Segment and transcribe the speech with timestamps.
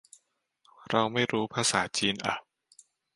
[0.89, 2.35] เราไม่รู้ภาษาจีนอ่ะ